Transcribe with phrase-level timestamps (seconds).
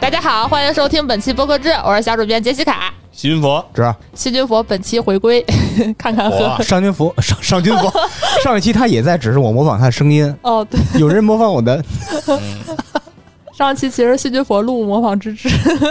[0.00, 2.92] 大家好，欢迎收听本期播客志，我是小主编杰西卡。
[3.10, 3.96] 西军佛，是吧？
[4.14, 5.44] 细菌佛本期回归，
[5.96, 7.90] 看看哇和上军服，上上军服，
[8.42, 10.34] 上一期他也在，只是我模仿他的声音。
[10.42, 11.82] 哦，对，有人模仿我的，
[13.56, 15.48] 上期其实细菌佛录模仿之之，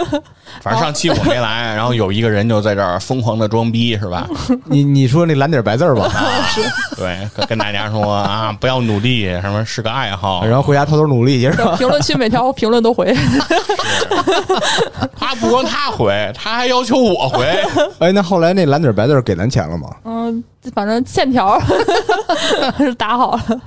[0.60, 4.28] 反正上期我没来，然后有一个人就在这儿疯狂的装逼，是吧？
[4.66, 6.10] 你你说那蓝底白字儿吧，
[6.96, 10.44] 对，跟跟大家说啊，不要努力，什么是个爱好。
[10.44, 11.74] 然后回家偷偷努力去，是吧？
[11.78, 13.16] 评论区每条评论都回。
[15.16, 17.46] 他不光他回，他还要求我回。
[17.98, 19.88] 哎，那后来那蓝底白字儿给咱钱了吗？
[20.04, 21.58] 嗯，反正欠条
[22.76, 23.60] 是打好了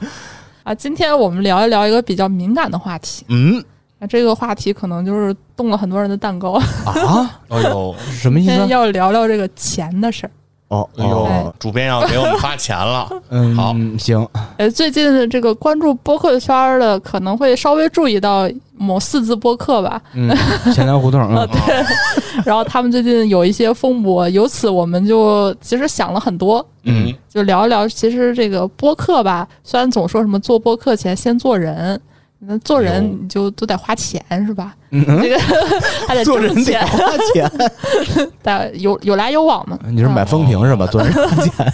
[0.64, 0.76] 啊。
[0.76, 3.64] 今天我们聊一聊一个比较敏感的话题，嗯
[4.00, 6.54] 那这个话题可能就是动了很多人的蛋糕。
[6.86, 8.50] 啊，哎呦，什么意思？
[8.52, 10.32] 今天要聊聊这个钱的事儿。
[10.70, 13.10] 哦哎呦哦，，主编要给我们发钱了。
[13.30, 20.02] 嗯，好行，呃，最近的这个关注播客圈儿的，可能会稍微注意到某四字播客吧。
[20.14, 20.30] 嗯，
[20.74, 21.48] 钱粮胡同，嗯，
[22.44, 27.88] 然后他们最近有一些风波，由此我们就其实想了很多，嗯，就聊一聊。
[27.88, 31.98] 其实这个播客吧，虽然总说什么做播客前先做人，
[32.40, 34.76] 那做人你就都得花钱是吧？
[34.92, 35.40] 嗯这个
[36.08, 37.00] 还得做人得花
[37.34, 37.52] 钱。
[38.44, 39.78] 得有有来有往嘛。
[39.90, 40.86] 你是买风评是吧？
[40.88, 41.52] 做人花钱。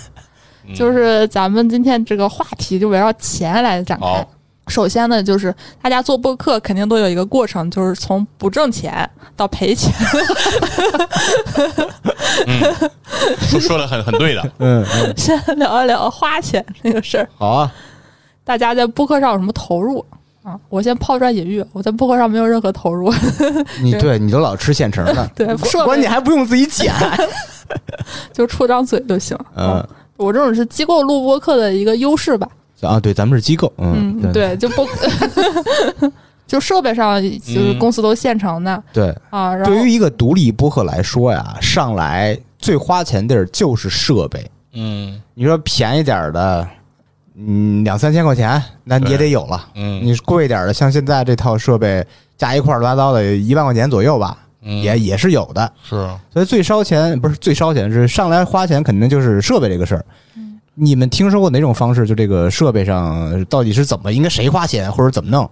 [0.65, 4.25] 嗯就是咱们今天这个话题就围绕钱来展开好。
[4.69, 9.91] 首先呢，就是大家做播客肯定都有一个过程，就是从不挣钱到赔钱。
[13.41, 14.41] 说说的很很对的。
[14.59, 17.27] 嗯嗯，先聊一聊花钱这个事儿。
[17.37, 17.69] 好啊，
[18.45, 20.03] 大家在播客上有什么投入
[20.43, 20.59] 啊？
[20.69, 23.11] 我先抛砖引玉，我在播客上没有任何投入，
[23.81, 25.47] 你对你都老吃现成的， 对，
[25.85, 26.93] 关键还不用自己剪。
[28.31, 29.37] 就出张嘴就行。
[29.55, 29.85] 嗯
[30.15, 32.47] 我这种是机构录播客的一个优势吧。
[32.81, 34.87] 啊，对，咱们是机构，嗯，嗯，对，就不，
[36.45, 39.09] 就设备上就是公司都现成的、对。
[39.31, 39.55] 啊。
[39.55, 44.45] 然后对于一个独立播客来说呀，上来最花钱地儿就是设备。
[44.73, 46.67] 嗯你说便宜点儿的，
[47.35, 49.69] 嗯，两三千块钱，那你也得有了。
[49.75, 52.05] 嗯，你贵点的，像现在这套设备
[52.37, 55.71] 加一块儿乱七八糟的，一万块钱左右吧，嗯也也是有的。
[55.83, 55.95] 是
[56.31, 60.05] 所以最烧钱不是最烧钱，是上来花钱肯定就是设备这个事儿。
[60.75, 62.05] 你们听说过哪种方式？
[62.05, 65.49] 就这个设备上到底是怎么应该谁花钱，或者怎么弄？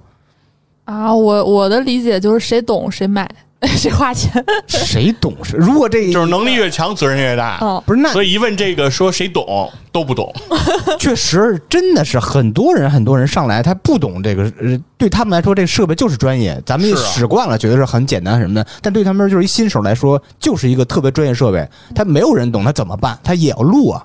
[0.86, 3.30] 啊，我我的理解就是谁懂谁买，
[3.78, 4.32] 谁花钱。
[4.68, 5.56] 谁懂是？
[5.56, 7.60] 如果这就是能力越强，责任越大。
[7.62, 10.34] 哦，不是那所以一问这个说谁懂都不懂。
[11.00, 23.18] 确实真的是很多人，很多人上来他不懂这个，呃，对他们来说这个设备就是专业，咱们也使惯了，觉得是很简单什么的，但对他们就是一新手来说，就是一个特别专业设备，他没有人懂，他怎么办？
[23.24, 24.04] 他也要录啊，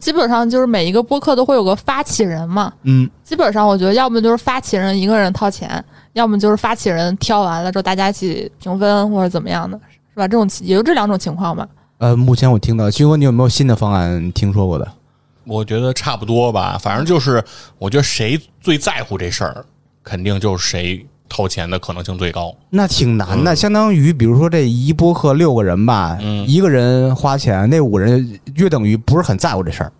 [0.00, 2.72] 基本上就是每一个播客都会有个发起人嘛。
[2.84, 9.78] 嗯，基本上我觉得，要么就是发起人一个人掏钱，要么就是发起人挑完了之后大家一起平分或者怎么样的，
[10.12, 10.28] 是吧？
[10.28, 11.66] 这种也就这两种情况吧。
[11.98, 14.86] 呃，目前我听到，徐哥，你有没有新的方案听说过的？
[15.44, 17.42] 我觉得差不多吧，反正就是，
[17.78, 19.64] 我觉得谁最在乎这事儿，
[20.02, 22.54] 肯定就是谁掏钱的可能性最高。
[22.70, 29.92] 那挺难的，相当于比如说这一播客六个人吧，嗯一个人花钱，那五个人约等于不是很在乎这事儿。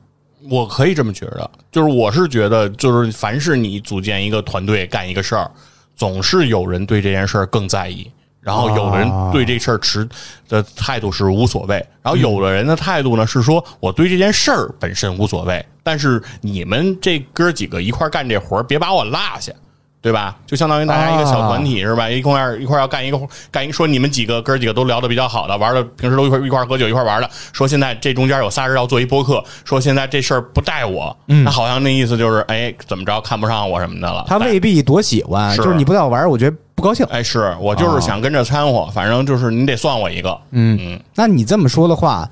[0.51, 5.51] 我可以这么觉得，就是我是觉得，就是凡是你组建一个团队干一个事儿，
[5.97, 8.11] 总是有人对这件事儿更在意，
[8.41, 10.09] 然后有的人对这事儿持
[10.49, 19.53] 的态度是无所谓，然后有的人的态度呢是说我对这件事儿本身无所谓，但是你们这哥几个一块儿干这活儿，别把我落下。
[20.03, 20.37] 对吧？
[20.47, 22.11] 就相当于大家一个小团体、是吧？
[22.11, 34.25] 一块儿一块儿要干一个活干一个，说你们几个哥几个都聊得比较好的，玩的平时都一块一块喝酒一块玩的，说现在这中间有仨人要做一播客，说现在这事儿不带我，那好像那意思就是哎怎么着看不上我什么的了。
[34.27, 37.07] 他未必多喜欢，是就是你不带我玩，我觉得不高兴。
[37.07, 42.29] 哎是我就是想跟着掺和，反正就是你得算我一个，嗯嗯，那你这么说的话，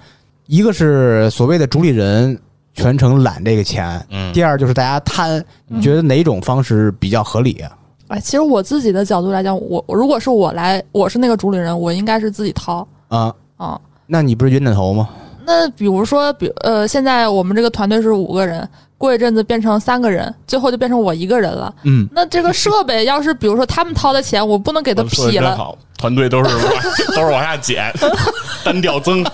[0.47, 2.37] 一个是所谓的主理人
[2.75, 7.71] 全程揽这个钱，嗯第二就是大家摊，你觉得哪种方式比较合理啊？
[8.09, 13.81] 哎，其实我自己的角度来讲，我我如果是我来，我是那个主理人，我应该是自己掏啊，啊。
[14.07, 15.09] 那你不是冤大头吗？
[15.47, 18.69] 那比如说，比呃，现在我们这个团队是五个人，
[18.99, 21.73] 过一阵子变成三个人，最后就变成我一个人了。
[21.85, 25.77] 嗯，那这个设备要是比如说他们掏的钱，我不能给他说得劈了。
[25.97, 26.51] 团队都是
[27.15, 27.93] 都是往下减，
[28.65, 29.25] 单调增，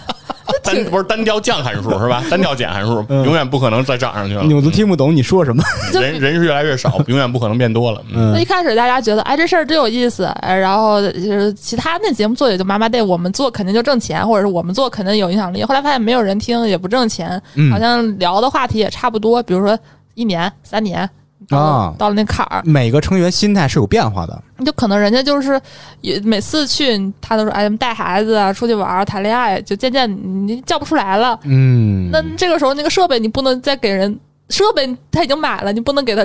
[0.62, 2.22] 单不是单调降函数是吧？
[2.30, 4.42] 单调减函数永远不可能再涨上去了。
[4.54, 5.62] 我都听不懂你说什么。
[5.92, 8.02] 人人是越来越少，永远不可能变多了。
[8.12, 15.62] 嗯，那一开始大家觉得，哎，这事儿真有意思，哎，然后就是其他那节目做也就麻麻地，我们做肯定就挣钱，或者是我们做肯定有影响力。
[15.64, 17.40] 后来发现没有人听，也不挣钱，
[17.70, 19.42] 好像聊的话题也差不多。
[19.42, 19.78] 比如说
[20.14, 21.08] 一年、三年
[21.50, 24.42] 啊到了那坎儿，每个成员心态是有变化的。
[24.64, 25.60] 就可能人家就是
[26.00, 30.10] 也每次去，他都说哎带孩子啊，出去玩儿、谈恋爱，就渐渐
[30.46, 31.38] 你叫不出来了。
[31.44, 34.18] 嗯，那这个时候那个设备你不能再给人。
[34.48, 36.24] 设备他已经买了，你不能给他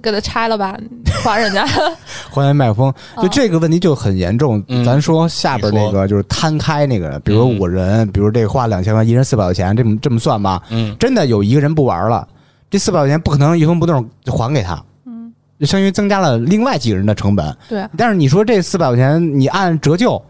[0.00, 0.76] 给他拆了吧？
[1.24, 1.66] 还人家。
[2.30, 4.62] 还原麦克风，就这个问题就很严重。
[4.68, 10.62] 嗯咱说下边那个就是摊开那个，比如五人，比如这花两千万，一人四百块钱，这么这么算吧。
[10.70, 12.28] 嗯，真的有一个人不玩了，
[12.70, 17.56] 这四百块钱不可能一分不动就还给他，嗯，就相当于增加了另外几个人的成本。
[17.68, 20.20] 对，但是你说这四百块钱，你按折旧，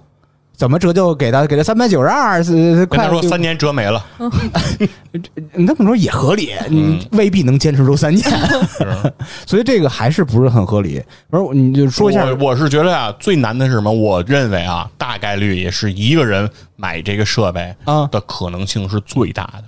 [0.54, 1.46] 怎么折旧给他？
[1.46, 4.04] 给他三百九十二，是跟他说三年折没了，
[5.54, 8.22] 你这么说也合理，嗯你未必能坚持住三年，
[8.68, 9.12] 是
[9.46, 11.02] 所以这个还是不是很合理。
[11.30, 13.90] 不是，你就说一下我我是觉得啊，最难的是什么？
[13.90, 19.62] 我认为啊，大概率也是一个人买这个设备啊的可能性是最大的。
[19.62, 19.64] 嗯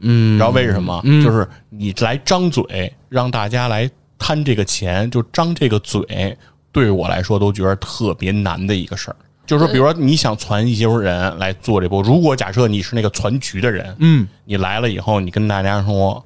[0.00, 1.00] 你知道为什么？
[1.04, 6.36] 嗯就是你来张嘴让大家来贪这个钱，就张这个嘴，
[6.72, 9.16] 对我来说都觉得特别难的一个事儿。
[9.46, 16.24] 就是说，比如说你想攒一些人来做这波，如果假设你是那个传局的人，嗯你来了以后，你跟大家说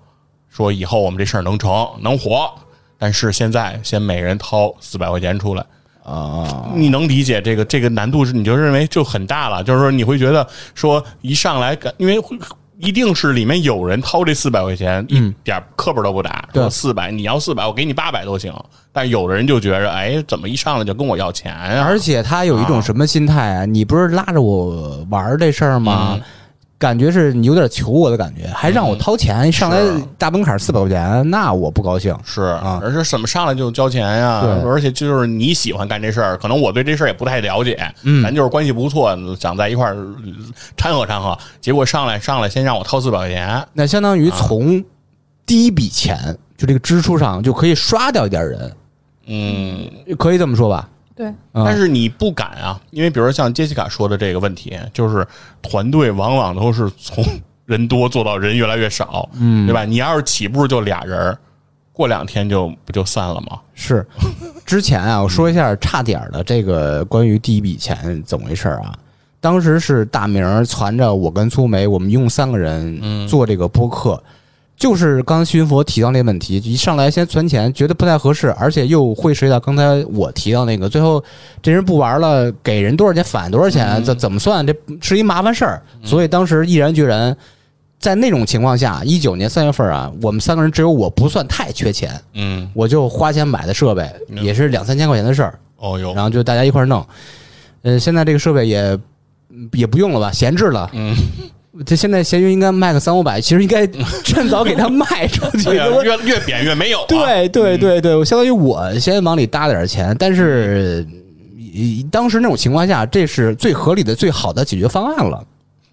[0.48, 2.50] 说以后我们这事儿能成能火，
[2.98, 5.64] 但是现在先每人掏四百块钱出来。
[6.02, 12.36] 啊，你能理解这个这个难度是，你就认为就很大了，就是说你会觉得说一上来感，因为会
[12.82, 18.52] 一定是里面有人掏这四百块钱，一点课本都不打，对说四百你要四百，我给你八百都行。
[18.92, 21.84] 但有的人就觉着，哎，怎么一上来就跟我要钱啊？
[21.86, 23.64] 而且他有一种什么心态啊？
[23.64, 26.14] 你不是拉着我玩儿这事儿吗？
[26.14, 26.22] 嗯
[26.82, 29.78] 感觉是你有点求我的感觉，还让我掏钱，一上来
[30.18, 32.12] 大门槛四百块钱，那我不高兴。
[32.24, 34.40] 是啊而是什么上来就交钱呀？
[34.40, 39.96] 对而且就是你喜欢干这事儿，可能我对这事儿也不太了解，嗯咱就是关系不错，想在一块儿
[40.76, 44.84] 掺和掺和，结果上来上来先让我掏四百块钱，那相当于从
[45.46, 48.72] 第一笔钱就这个支出上就可以刷掉一点人，
[49.28, 49.88] 嗯，
[50.18, 50.88] 可以这么说吧？
[51.14, 55.26] 对，嗯但是你不敢啊，因为比如说像杰西卡说的这个问题，就是
[55.60, 57.24] 团队往往都是从
[57.66, 59.84] 人多做到人越来越少，嗯对吧？
[59.84, 61.38] 你要是起步就俩人儿，
[61.92, 63.60] 过两天就不就散了吗？
[63.74, 64.06] 是，
[64.64, 68.92] 之前啊，我说一下差点儿的这个关于第一笔钱怎么回事啊？
[69.40, 74.22] 当时是大明儿传着我跟苏梅，我们一共三个人做这个播客，
[74.76, 81.22] 就是刚徐云佛提到那问题，一上来先存钱，觉得不太合适，而且又会涉及到刚才我提到那个，最后
[81.62, 84.66] 这人不玩了，给人多少钱返多少钱，怎、怎么算？
[84.66, 87.36] 这是一麻烦事儿，所以当时毅然决然。
[88.00, 97.06] 在那种情况下，一九年三月份啊，我们三个人只有我不算太缺钱，嗯，我就花钱买的设备，嗯也是两三千块钱的事儿，哦哟，然后就大家一块儿弄。
[97.82, 98.98] 呃，现在这个设备也
[99.70, 100.90] 也不用了吧，闲置了。
[100.94, 101.14] 嗯，
[101.86, 103.86] 这现在闲鱼应该卖个三五百，其实应该
[104.24, 105.70] 趁早给它卖出去。
[105.70, 107.06] 越越贬越没有、啊。
[107.08, 111.06] 对对对对，我相当于我先往里搭点钱，但是。
[111.74, 115.42] 以当时那种情况下，这是最合理的、最好的解决方案了。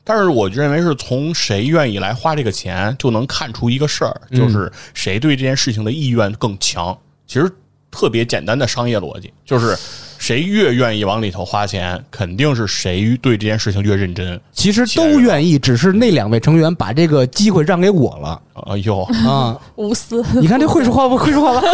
[0.04, 6.98] 但是我认为是从谁愿意来花这个钱，就能看出一个事儿，嗯就是谁对这件事情的意愿更强。
[7.26, 7.50] 其实
[7.90, 9.74] 特别简单的商业逻辑，就是
[10.20, 14.40] 谁越愿意往里头花钱，肯定是谁对这件事情越认真。
[14.52, 19.58] 其实都愿意，只是那两位成员把这个机会让给我了哎呦，啊！
[19.78, 20.24] 无私。
[20.34, 21.68] 你看这会说话不会说话吧？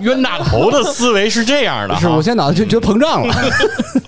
[0.00, 3.34] 冤大头的思维是这样的，是我现在脑子就觉得膨胀了，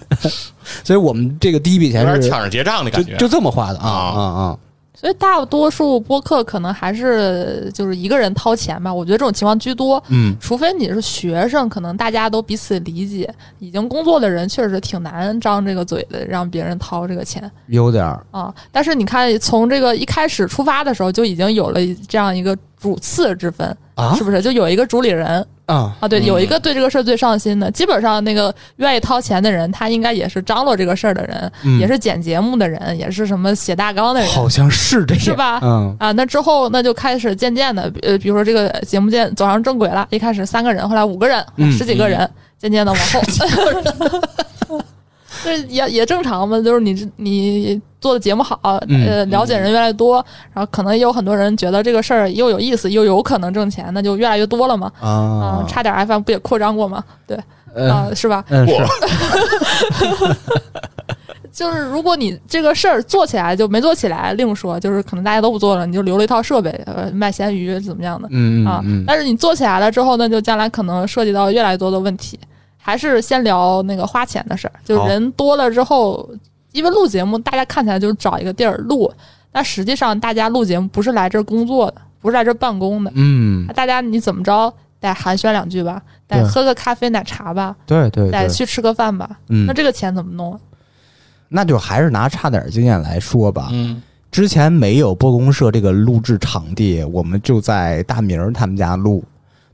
[0.85, 3.16] 所以我们这个第一笔钱是抢着结账的感觉。
[3.16, 4.59] 就这么花的啊啊啊
[5.05, 5.07] 啊！
[5.07, 10.03] 所以大多数播客可能还是就是一个人掏钱吧，我觉得这种情况居多。
[10.09, 18.53] 嗯，除非你是学生，可能大家都彼此理解；已经工作的人确实挺难张这个嘴的，让别人掏这个钱有点儿啊。
[18.73, 24.41] 但是你看，从这个一开始出发的时候，就已经有了这样一个主次之分，啊是不是？
[24.41, 25.97] 就有一个主理人啊。
[26.00, 26.25] 啊，对，嗯。
[26.25, 27.71] 有一个对这个事儿最上心的。
[27.71, 31.78] 基本上那个愿意掏钱的人，他应该也是张罗这个事儿的人，嗯。
[31.78, 35.61] 也是剪节目的人，也是什么写大纲的人，好像是这样，是吧？
[35.62, 35.97] 嗯。
[35.99, 42.28] 啊，那之后那就开始渐渐的，呃，比如说这个节目渐走上正轨了，一开始三个人，后来五个人、嗯十几个人，
[42.59, 43.21] 渐渐的往后，
[45.43, 54.93] 这也也正常嘛，就是你你做的节目好，嗯呃，了解人越来越多，然后可能也有很多人觉得这个事儿又有意思，又有可能挣钱，那就越来越多了嘛。
[55.00, 57.03] 啊啊，差点 FM 不也扩张过吗？
[57.26, 57.38] 对
[57.75, 58.45] 呃啊，是吧？
[58.50, 60.37] 嗯是我
[61.53, 72.37] 就是如果你这个事儿做起来就没做起来，另说，就是可能大家都不做了，你就留了一套设备，呃，卖咸鱼怎么样的，啊嗯嗯嗯，但是你做起来了之后呢，就将来可能涉及到越来越多的问题。
[72.87, 76.29] 还是先聊那个花钱的事儿，就是人多了之后，
[76.73, 79.11] 因为录节目，大家看起来就是找一个地儿录，
[79.50, 89.64] 但实际上大家录节目不是来这儿工作的，不是来这儿办公的，嗯，大家你怎么着得寒暄两句吧，得喝个咖啡奶茶吧，对对对，得去吃个饭吧，嗯。
[89.64, 90.61] 那，这个钱怎么弄啊？
[91.49, 93.69] 那就还是拿差点经验来说吧。
[93.73, 94.03] 嗯。
[94.31, 99.23] 之前没有播公社这个录制场地，我们就在大明儿他们家录。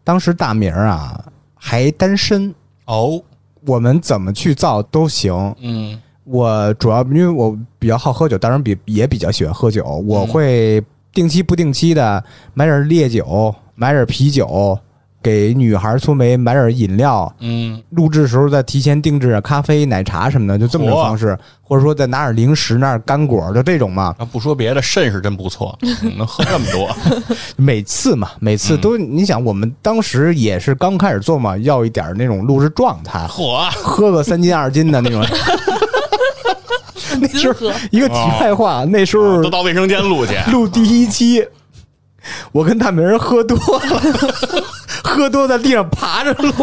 [0.05, 1.19] 当时大明儿啊
[1.55, 2.55] 还单身，
[2.91, 3.23] 哦
[3.67, 5.33] 我们怎么去造都行。
[5.61, 6.01] 嗯。
[6.25, 10.81] 我主要因为我比较好喝酒，当然比也比较喜欢喝酒，我会
[11.13, 12.23] 定期不定期的
[12.55, 14.79] 买点烈酒，买点啤酒，
[15.23, 17.33] 给女孩粗梅买点饮料。
[17.41, 24.15] 嗯录制的时候再提前定制咖啡、奶茶什么的，就这么种嚯方式，或者说再拿点零食、拿点干果，就这种嘛。
[24.19, 26.89] 啊，不说别的，肾是真不错， 嗯能喝这么多。
[27.57, 35.25] 每次嘛，每次都，你想，我们当时也是刚开始做嘛，要一点那种录制状态，嚯，喝个三斤二斤的那种。
[37.21, 40.35] 那时候一个题外话，那时候都到卫生间录去。
[40.51, 41.45] 录第一期，
[42.53, 44.03] 我跟大明人喝多了，
[45.15, 46.53] 喝多在地上爬着录，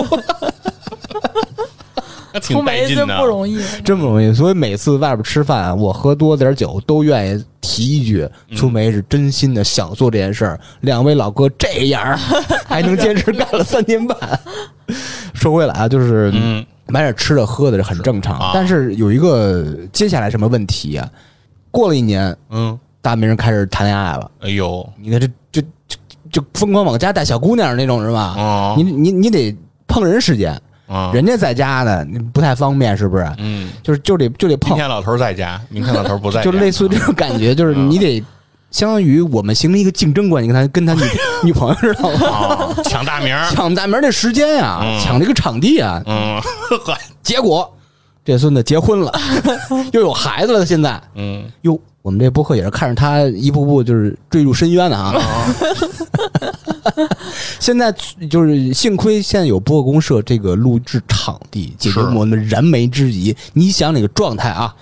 [2.42, 4.34] 出梅真带劲的，不容易，真不容易。
[4.34, 10.60] 所以每次外边吃饭，我喝多点酒都愿意提一句：“出梅是真心的想做这件事儿。
[10.82, 12.18] ”两位老哥这样
[12.68, 14.18] 还能坚持干了三年半。
[15.34, 21.10] 说回来啊，就是嗯买点吃的喝的是很正常，啊但是有一个接下来什么问题啊？
[21.72, 24.30] 过了一年，嗯，大明人开始谈恋爱了。
[24.42, 25.28] 哎呦，你看这
[26.32, 28.34] 就疯狂往家带小姑娘那种是吧？
[28.38, 28.74] 哦。
[28.78, 29.56] 你你你得
[29.88, 33.28] 碰人时间，啊，人家在家呢，你不太方便，是不是？
[33.38, 38.24] 嗯，就是就得就得今碰，天老头在家， 明天老头不在家，就类似这种感觉，就是你得
[38.72, 41.02] 相当于我们形成一个竞争关系，跟他跟他女
[41.46, 42.28] 女朋友知道吗？
[42.28, 45.00] 啊，抢大名，抢大名这时间呀，嗯。
[45.02, 46.42] 抢这个场地啊，嗯，
[47.24, 47.74] 结果
[48.26, 49.12] 这孙子结婚了，
[49.94, 51.02] 又有孩子了，现在。
[51.16, 51.50] 嗯。
[51.62, 55.14] 哟，我们这播客也是看着他一步步就是坠入深渊的啊。
[57.60, 57.94] 现在
[58.32, 63.36] 就是幸亏现在有播客公社这个录制场地，解决我们燃眉之急。
[63.52, 64.74] 你想那个状态啊，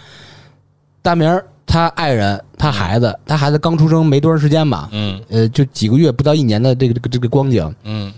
[1.01, 5.19] 大明儿他爱人，他孩子，他孩子刚出生没多长时间吧，嗯。
[5.29, 8.13] 呃，就几个月不到一年的这个这个这个光景，嗯，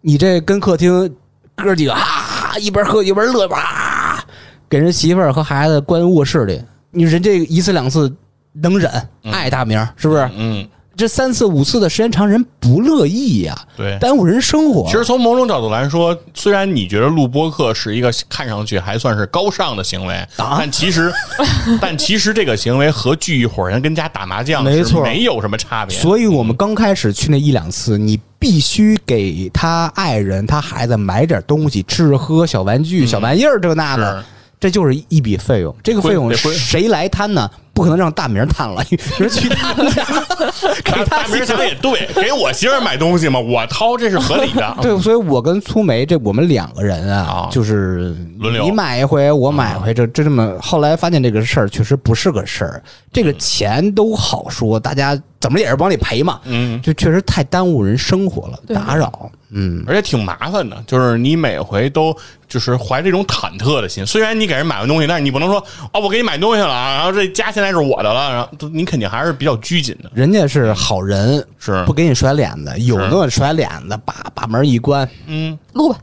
[0.00, 1.08] 你这跟客厅
[1.54, 4.24] 哥几个啊，一边喝一边乐吧，
[4.68, 8.12] 给人媳妇儿和孩子关卧室里，你说人这一次两次
[8.52, 8.90] 能忍，
[9.24, 10.28] 爱大明儿是不是？
[10.36, 10.66] 嗯，
[10.96, 13.96] 这三次五次的时间长，人不乐意呀、对。
[13.98, 14.84] 耽误人生活。
[14.86, 21.12] 其实从某种角度来说，虽然你觉得录播客是一个看上去还算是高尚的行为，啊但其实，
[21.80, 25.96] 但其实这个行为和聚一伙人跟家打麻将没错没有什么差别。
[25.96, 34.24] 所以我们刚开始去那一两次，你必须给他爱人、他孩子买点东西，吃喝、小玩具、小玩意儿，这那的，
[34.58, 35.74] 这就是一笔费用。
[35.82, 37.48] 这个费用谁来摊呢？
[37.80, 40.04] 不可能让大明探了，你说去他们家
[40.84, 44.76] 给大他大明想也对，给我媳妇买东西嘛，我掏这是合理的。
[44.82, 50.54] 对，所以我跟粗梅这我们两个人啊啊，就是轮流你买一回，我买一回，这这这么。
[50.60, 59.30] 后来发现这个事儿确实不是个事儿，这个钱都好说，大家怎么也是往里赔嘛，嗯，就确实太耽误人生活了，打扰。
[59.52, 62.16] 嗯，而且挺麻烦的，就是你每回都
[62.48, 64.06] 就是怀这种忐忑的心。
[64.06, 65.58] 虽然你给人买完东西，但是你不能说
[65.92, 70.10] 哦，我给你买东西了啊，然后这家现在是我的了，然后你肯定还是比较拘谨的。
[70.14, 71.84] 人家是好人，是。
[71.84, 75.98] 不给你甩脸子，有那甩脸子，把把门一关，嗯，录吧，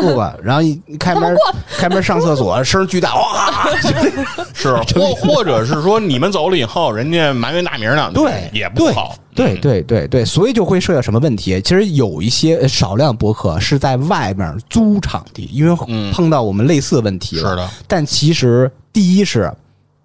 [0.00, 1.36] 不吧，然后一一开门，
[1.76, 3.68] 开门上厕所，声巨大，哇！
[4.54, 9.16] 是，或或者是说你们走了以后，人家埋怨大名呢，对，也不好。
[9.34, 11.58] 对嗯对对对，所以就会涉及到什么问题？
[11.62, 17.50] 其实有一些呃少量博客是在外面租场地，因为嗯碰到我们类似的问题了。
[17.50, 19.50] 是的，但其实第一是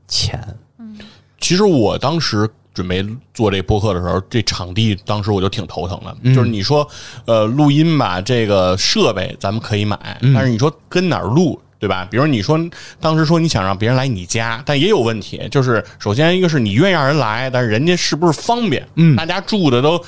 [0.07, 0.41] 钱，
[1.41, 3.03] 其实我当时准备
[3.33, 6.15] 做这播客的时候，这场地当时我就挺头疼的。
[6.21, 6.87] 嗯就是你说，
[7.25, 11.59] 呃，录音吧，这个设备咱们可以买，嗯但是你说跟哪儿录？
[11.79, 12.07] 对吧？
[12.09, 12.59] 比如你说
[12.99, 18.87] 当时说你想让别人来你家，但也有问题，就是首先一个是你愿意让人来，但是人家是不是方便？
[18.95, 20.03] 嗯大家住的都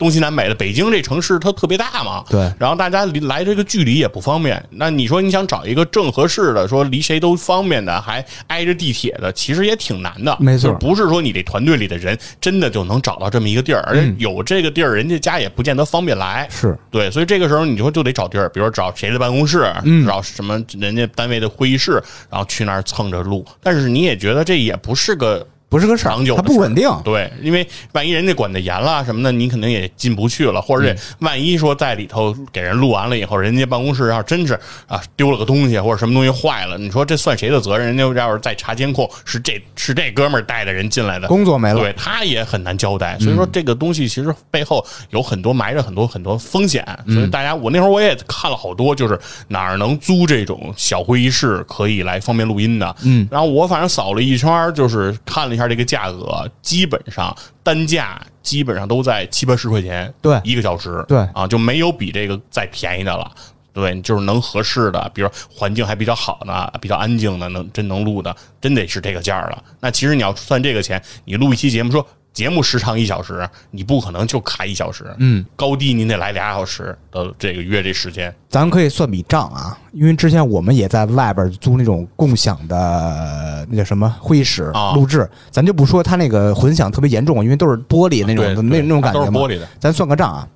[0.00, 0.54] 东西南北的。
[0.54, 4.60] 北京这城市它特别大嘛，对然后大家离来这个距离也不方便。
[4.70, 10.36] 那你说你想找一个正合适的，说离谁都方便的，还挨着地铁的，其实也挺难的。
[10.40, 16.48] 没错就不是说你这团队里的人真的就能找到这么一个地儿，而且有这个地儿，人家家也不见得方便来。
[16.50, 23.44] 是对，所以这个时候你就就得找地儿，比如找谁的办公室，嗯找什么人家单位的会议室，然后去那儿蹭着录。
[23.62, 26.90] 但是你也觉得这也不是个不是个事儿长久，它不稳定。
[27.04, 34.58] 对，因为万一人家管的严了什么的，你肯定也进不去了，或者万一说在里头给人录完了以后，人家办公室要真是
[34.88, 37.86] 啊丢了个东西或者什么东西坏了，你说这算谁的责任？
[37.86, 43.16] 人家要是再查监控，是这 是这哥们儿带的人进来的，工作没了嗯对他也很难交代。
[43.20, 52.96] 所以说这个东西其实背后有很多埋着很多很多风险，嗯所以大家我那会儿我也看了好多，就是哪儿能租这种小会议室可以来方便录音的。
[53.04, 63.30] 嗯，然后我反正扫了一圈，就是看了一下这个价格，基本上单价基本上都在七八十块钱，对一个小时，对啊，就没有比这个再便宜的了。
[63.72, 69.62] 对，就是能合适的，比如环境还比较好的、比较安静的，能真能录的，真得是这个价儿了。
[69.78, 78.34] 那其实你要算这个钱，你录一期节目，说节目时长一小时，你不可能就卡一小时，嗯，高低您得来俩小时的这个约这时间。
[78.48, 89.68] 咱可以算笔账啊，因为之前我们也在外边租那种共享的那叫什么会议室啊录制，咱就不说它那个混响特别严重，因为都是玻璃那种那那种感觉嘛都是玻璃的。
[89.78, 90.48] 咱算个账啊，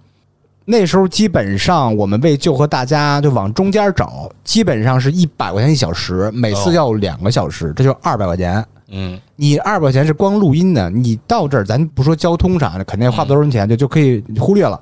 [0.65, 8.65] 那时候基本上我们为就和大家就往中间找，基本上是一百块钱一小时，每次要两个小时，这就二百块钱。
[8.89, 14.81] 嗯，你二百块钱是光录音的，你到这儿咱不说交通啥的，肯定花不多少钱，就就可以忽略了。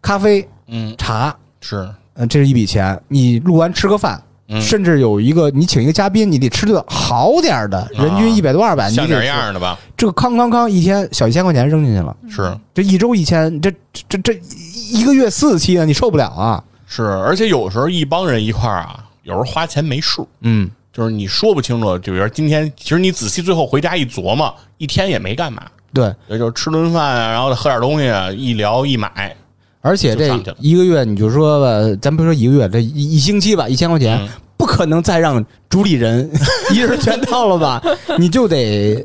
[0.00, 3.00] 咖啡、嗯，茶，是，嗯，这是一笔钱。
[3.08, 4.60] 你录完吃个饭，嗯。
[4.60, 9.78] 甚至有一个你请一个嘉宾，你得吃顿好点儿的，人均一百多二百，你像点样儿的吧？
[9.96, 12.56] 这个康康康一天小一千块钱扔进去了，是。
[12.74, 13.72] 这一周一千，这
[14.08, 16.62] 这这一一个月四期啊，你受不了啊！
[16.86, 20.28] 是，而且有时候一帮人一块儿啊，有时候花钱没数。
[20.42, 25.62] 嗯，就是你说不清楚，就比如今天，其实你仔细最后回家一琢磨，一天也没干嘛，
[25.94, 29.34] 对，也就是吃顿饭啊，然后喝点东西啊，一聊一买，
[29.80, 30.56] 而且这就上去了。
[30.60, 34.28] 一个月，你就说吧，咱不说一个月，这一一星期吧，一千块钱，
[34.72, 36.30] 可能再让主理人
[36.72, 37.82] 一人全掏了吧？
[38.18, 38.96] 你就得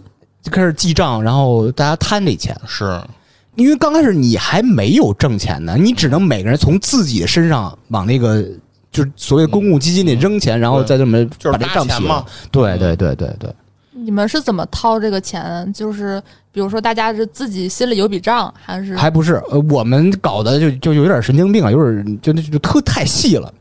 [0.42, 2.56] 就开始记账，然后大家摊这钱。
[2.66, 2.98] 是
[3.56, 8.42] 因为刚开始你还没有挣钱呢，你只能每个人从自己的身上往那个
[8.90, 12.24] 就是所谓公共基金里扔钱，然后再这么就是把这账提嘛。
[12.50, 13.54] 对对对对对，
[13.92, 15.70] 你们是怎么掏这个钱？
[15.74, 16.22] 就是
[16.54, 23.54] 比如说大家是自己心里有笔账，还是还不是呃，我们搞的就就有点神经病啊，有点就就就特太细了。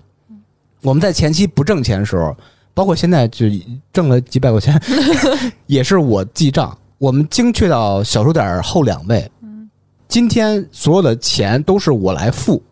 [0.83, 2.37] 我们在前期不挣钱的时候，
[2.75, 3.47] 包括现在就
[3.93, 4.81] 挣了几百块钱，
[5.67, 6.77] 也是我记账。
[6.99, 9.31] 我们精确到小数点后两位。
[10.09, 12.62] 今天所有的钱都是我来付，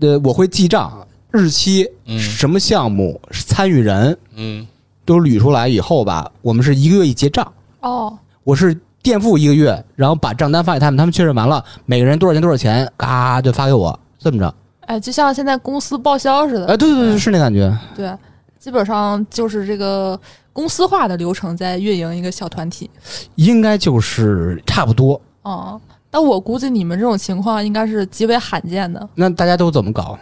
[0.00, 4.66] 呃，我会记账，日期、嗯什么项目、参与人嗯
[5.04, 7.52] 都捋出来以后吧，我们是一个月一结账。
[7.80, 14.54] 哦，我是垫付一个月，然后把账单发给他们，他们确认完了，每个人多少钱多少钱，嘎就发给我，这么着。
[14.86, 17.76] 哎，就像现在公司报销似的，哎，对对对，是那感觉。
[17.96, 18.12] 对，
[18.58, 20.18] 基本上就是这个
[20.52, 22.90] 公司化的流程在运营一个小团体。
[23.36, 25.20] 应该就是差不多。
[25.42, 29.08] 哦，那我估计你们这种情况应该是极为罕见的。
[29.14, 30.18] 那大家都怎么搞？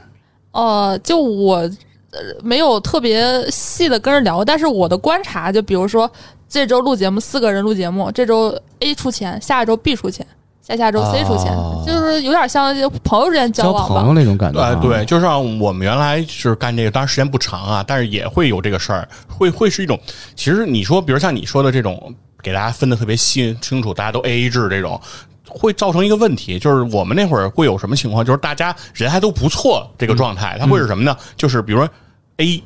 [0.52, 6.10] 呃，就我呃没有特别细的跟人聊，但是我的观察，就比如说
[6.48, 10.26] 这周录节目四个人录节目，这周 A 出钱，下一周 B 出钱，
[10.62, 12.72] 下下周 C 出钱，哦就是有点像
[13.02, 13.94] 朋友之间交交往吧。
[13.96, 14.68] 朋友那种感觉啊。
[14.68, 19.98] 哎，对，就像我们原来是干这个，当然时间不长啊，但是也会有这个事儿，会会是一种，
[20.36, 24.98] 其实你说，比如像你说的这种，给大家分的特别细清楚，大家都 A A 制这种。
[25.54, 28.24] 会造成一个问题，就是我们那会儿会有什么情况？
[28.24, 31.14] 就是大家人还都不错，这个状态，它会是什么呢？
[31.36, 31.86] 就是比如说
[32.38, 32.62] A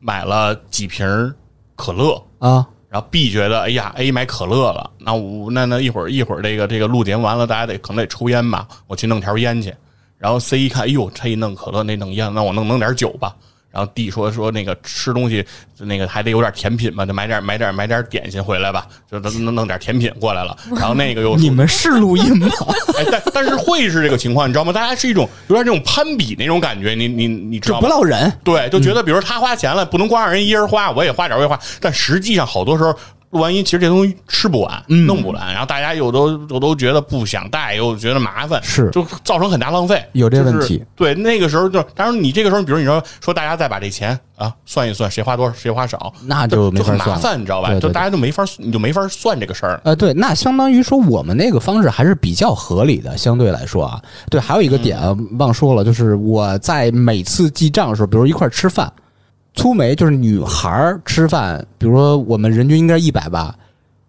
[0.00, 1.06] 买了几瓶
[1.76, 9.72] 可乐，啊，然后 B 觉得，哎呀，A 买可乐了，那我那那一会儿一会儿这个这个录节完了，大家得可能得抽烟吧，我去弄条烟去。
[10.18, 13.34] 然后 C 一看，哎呦，这一弄可乐，那弄烟，那我弄弄点酒吧。
[13.70, 15.44] 然后弟说说那个吃东西，
[15.78, 20.56] 那个还得有点甜品嘛，就买点买点买点点心回来吧，就弄弄点甜品过来了。
[20.76, 22.48] 然后那个又说你们是录音吗？
[22.98, 24.72] 哎，但但是会是这个情况，你知道吗？
[24.72, 27.88] 大家是一种有点这种攀比那种感觉，你你你知就道吗？
[27.88, 28.32] 不落人。
[28.42, 31.58] 对，就觉得比如他花钱了，不能光让人一人花，我也花点，我也花。
[31.80, 32.92] 但实际上好多时候
[33.30, 47.68] 录完音，其实这东西吃不完，嗯弄不完，然后大家又都又都觉得不想带，又觉得麻烦，是就造成很大浪费，有这就是问题对，那个时候就，当然你这个时候，比如你说说大家再把这钱啊算一算，谁花多少，谁花少，那就没法算了很麻烦，你知道吧？
[47.68, 49.80] 对对就大家就没法，你就没法算这个事儿。
[49.84, 54.02] 呃，对，那相当于说我们那个方式还是比较合理的，相对来说啊。
[54.28, 58.92] 对，还有一个点啊忘说了，就是我在每次记账的时候，比如一块儿吃饭，
[59.54, 63.54] 粗眉就是女孩儿吃饭，比如说我们人均应该一百吧，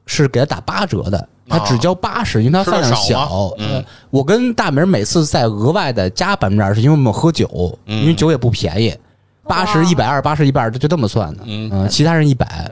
[0.05, 3.51] 是给她打八折的，她只交八十，因为她饭量小。
[3.57, 8.95] 嗯呃，我跟大明每次再额外的加百分之二十，因为我们喝酒，因为酒也不便宜，
[9.43, 11.43] 八十、一百二、八十、一百二，就这么算的。
[11.45, 12.71] 嗯嗯，其他人一百。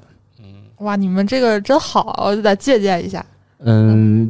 [0.78, 3.26] 哇，你们这个真好，我就得借鉴一下。
[3.62, 4.30] 嗯，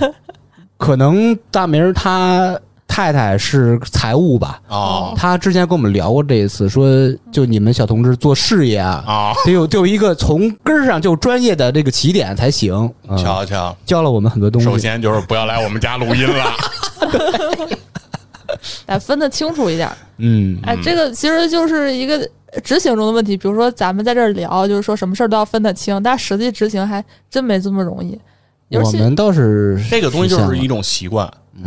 [0.78, 2.56] 可能大明儿他
[2.94, 6.86] 太太是财务吧，哦他之前跟我们聊过这一次，说
[7.32, 12.74] 就你们小同志做事业啊，啊，得有得有一个从根儿上就专业的这个起点才行。
[13.08, 14.68] 嗯瞧瞧，教了我们很多东西。
[14.68, 16.52] 首先就是不要来我们家录音了。
[18.86, 19.90] 得分得清楚一点。
[20.18, 22.28] 嗯，哎，这个其实就是一个
[22.62, 23.38] 执行中的问题。
[23.38, 28.20] 比如说咱们在这儿聊，就是说什么事儿都要分得清，但实际执行还真没这么容易。
[28.68, 31.26] 我们倒是这个东西就是一种习惯。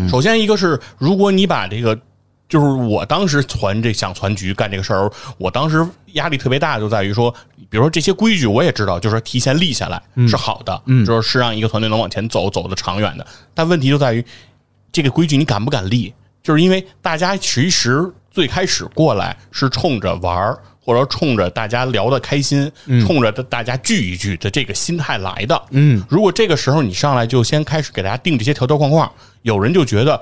[0.10, 2.00] 首先一个是，如果你把这个，
[2.48, 7.34] 就是我当时传这想传局干这个事儿，我当时压力特别大，就在于说，
[7.70, 13.26] 比如说这些规矩我也知道，就是说提前立下来是好的，嗯就是是让一个团队能往前走，走得长远的。
[13.54, 14.26] 但问题就在于
[14.92, 16.14] 这个规矩你敢不敢立？
[16.44, 22.72] 就是因为大家其实最开始过来是冲着玩儿，或者冲着大家聊得开心，
[23.06, 25.60] 冲着大家聚一聚的这个心态来的。
[25.72, 30.22] 嗯，如果这个时候你上来就先开始给大家定这些条条框框，有人就觉得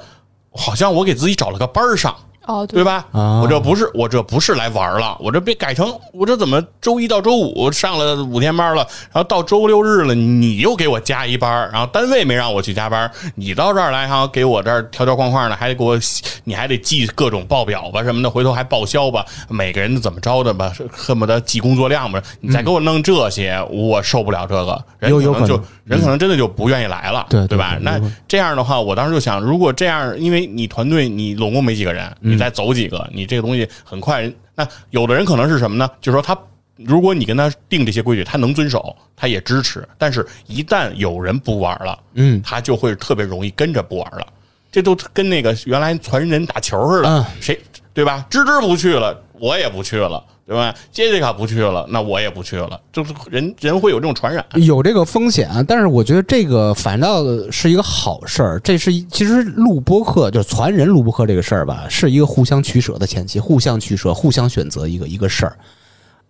[0.51, 3.05] 好像我给自己找了个班儿上，哦，对吧？
[3.11, 15.97] 啊我这不是我这不是来玩儿了，我这被改成我这怎么周一到周五上了五天班了，然后到周六日了，你又给我加一班儿，然后单位没让我去加班，你到这儿来还要给我这儿条条框框的，还得给我
[16.43, 27.77] 你还得记各种报表吧什么的，回头还报销吧，每个人怎么着的吧，恨不得记工作量吧，你再给我弄这些，我受不了这个，人可能就可能人可能真的就不愿意来了，对对对吧？
[27.81, 34.31] 那这样的话，我当时就想，如果这样，因为你团队你拢共没几个人，嗯你再走几个，你这个东西很快。
[34.55, 35.89] 那有的人可能是什么呢？
[36.01, 36.37] 就是说他，
[36.75, 39.87] 如果你跟他定这些规矩，他能遵守，他也支持。
[39.97, 44.27] 但是，一旦有人不玩了，嗯，他就会特别容易跟着不玩了。
[44.71, 47.59] 这都跟那个原来传人打球似的，嗯谁
[47.93, 48.25] 对吧？
[48.29, 50.73] 芝芝不去了，我也不去了，对吧？
[50.89, 52.79] 杰西卡不去了，那我也不去了。
[52.93, 54.45] 就是人人会有这种传染。
[54.55, 58.57] 有这个风险，但是我觉得这个反倒是一个好事儿。
[58.61, 65.57] 这是其实录播课就是传人录播课这个事儿吧，是一个互相取舍的前期，互相取舍、互相选择一个一个事儿。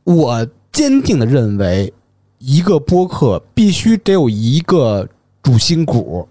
[0.06, 1.94] 我坚定的认为，
[2.40, 5.08] 一个播客必须得有一个
[5.44, 6.28] 主心骨。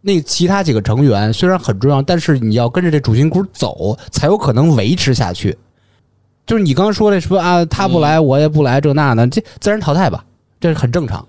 [0.00, 5.56] 那其他几个成员虽然很重要，但是你要跟着这主心骨走，才有可能维持下去。
[6.46, 10.24] 就是你刚刚说的说啊，他不来，我也不来，这那的，这自然淘汰吧，
[10.60, 11.26] 这是很正常。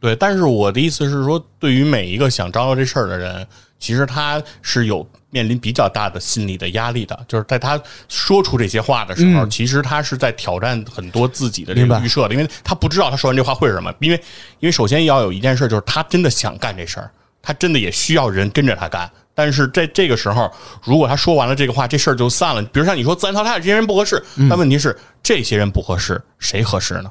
[0.00, 3.46] 对，但是我的意思是说，对于每一个想张罗这事儿的人，
[3.78, 7.18] 其实他是有面临比较大的心理的压力的。
[7.26, 13.90] 就是在他说出这些话的时候，嗯其实他是在挑战很多自己的这个预设的，因为他不知道他说完这话会是什么。
[14.00, 14.16] 因为
[14.60, 19.10] 因为首先要有一件事，就是他真的想干这事儿，他真的也需要人跟着他干。
[19.34, 20.50] 但是在这个时候，
[20.84, 22.62] 如果他说完了这个话，这事儿就散了。
[22.62, 27.10] 比如像你说自然淘汰，这些人不合适，嗯但问题是这些人不合适，谁合适呢？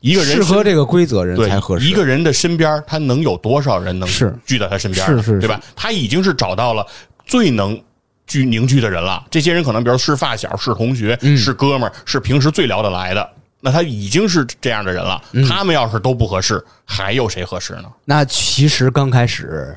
[0.00, 1.86] 一个人适合这个规则人才合适。
[1.86, 4.06] 一个人的身边，他能有多少人能
[4.44, 5.22] 聚在他身边呢？
[5.22, 5.58] 是是对吧？
[5.74, 6.86] 他已经是找到了
[7.24, 7.80] 最能
[8.26, 9.24] 聚凝聚的人了。
[9.30, 13.30] 这些人可能，比如是发小、是同学、嗯是哥们儿，是平时最聊得来的。
[13.60, 15.22] 那他已经是这样的人了。
[15.32, 17.84] 嗯他们要是都不合适，还有谁合适呢？
[18.04, 19.74] 那其实刚开始，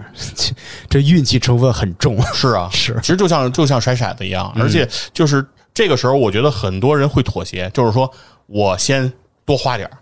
[0.98, 2.22] 这这运气成分很重。
[2.34, 8.12] 是啊， 是嗯其实就像就像甩骰子一样，而且就是这个时候，我觉得很多人会妥协，就是说
[8.48, 9.12] 我先
[9.46, 9.98] 多花点儿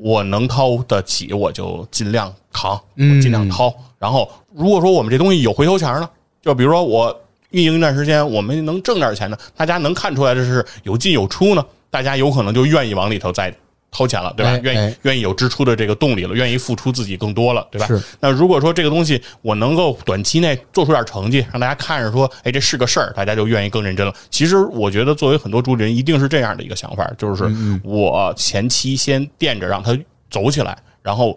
[0.00, 3.74] 我能掏得起，我就尽量扛，我嗯尽量掏。
[3.98, 6.08] 然后如果说我们这东西有回头钱呢，
[6.40, 7.14] 就比如说我
[7.50, 13.52] 运营一段时间，我们能挣点钱呢，大家能看出来这是有进有出呢，大家有可能就愿意往里头再
[13.90, 14.52] 掏钱了，对吧？
[14.52, 17.86] 哎愿意哎愿意有支出的这个动力了，愿意付出自己更多了，对吧？
[17.86, 18.00] 是。
[18.20, 24.14] 那如果说这个东西我能够短期内做出点成绩，让大家看着说，哎，这是个事儿，大家就愿意更认真了。
[24.30, 27.50] 其实我觉得，作为很多主理人，一定是这样的一个想法，就是
[27.82, 29.98] 我前期先垫着让他
[30.30, 31.36] 走起来，然后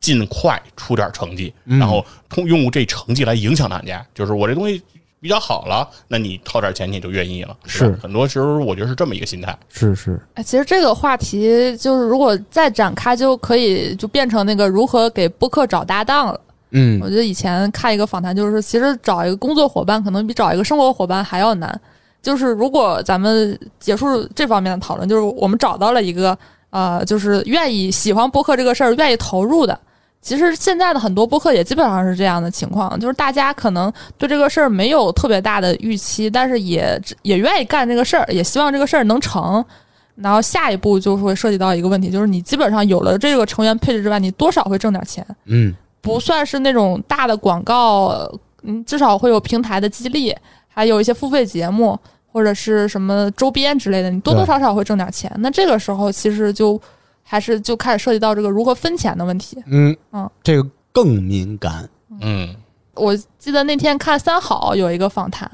[0.00, 4.04] 尽快出点成绩，然后通用这成绩来影响大家。
[4.14, 4.82] 就是我这东西
[5.20, 7.56] 比较好了，那你掏点钱你就愿意了。
[7.66, 9.56] 是很多时候我觉得是这么一个心态。
[9.68, 16.40] 是是，哎，其实这个话题就是如果再展开，就可以就变成那个如何给播客找搭档了。
[16.72, 21.80] 嗯我觉得以前看一个访谈，就是说其实找一个工作伙伴可能比找一个生活伙伴还要难。
[22.22, 26.36] 就是如果咱们结束这方面的讨论，就是我们找到了一个
[26.70, 29.78] 呃，就是愿意喜欢播客这个事儿，愿意投入的。
[30.22, 39.64] 其实现在的很多播客也基本上是这样的情况，就是大家可能对这个事儿没有特别大的预期，但是也也愿意干这个事儿，也希望这个事儿能成。
[40.16, 45.24] 然后下一步就会涉及到一个问题，就是你基本上有了这个成员配置之外，你多少会挣点钱。
[45.46, 50.36] 嗯不算是那种大的广告，呃嗯，至少会有平台的激励，
[50.68, 51.98] 还有一些付费节目
[52.32, 55.30] 或者是什么周边之类的，你多多少少会挣点钱。
[55.38, 56.78] 那这个时候其实就
[57.30, 59.56] 还是就开始涉及到这个如何分钱的问题。
[59.66, 61.88] 嗯嗯，这个更敏感。
[62.20, 62.52] 嗯
[62.96, 65.48] 我记得那天看三好有一个访谈，